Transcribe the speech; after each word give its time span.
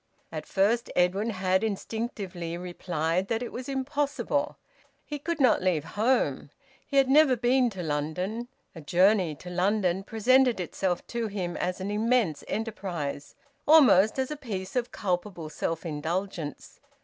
At 0.31 0.47
first 0.47 0.89
Edwin 0.95 1.29
had 1.29 1.63
instinctively 1.63 2.57
replied 2.57 3.27
that 3.27 3.43
it 3.43 3.51
was 3.51 3.69
impossible. 3.69 4.57
He 5.05 5.19
could 5.19 5.39
not 5.39 5.61
leave 5.61 5.83
home. 5.83 6.49
He 6.87 6.97
had 6.97 7.07
never 7.07 7.35
been 7.37 7.69
to 7.69 7.83
London; 7.83 8.47
a 8.73 8.81
journey 8.81 9.35
to 9.35 9.51
London 9.51 10.01
presented 10.03 10.59
itself 10.59 11.05
to 11.09 11.27
him 11.27 11.55
as 11.55 11.79
an 11.79 11.91
immense 11.91 12.43
enterprise, 12.47 13.35
almost 13.67 14.17
as 14.17 14.31
a 14.31 14.35
piece 14.35 14.75
of 14.75 14.91
culpable 14.91 15.49
self 15.49 15.85
indulgence. 15.85 16.79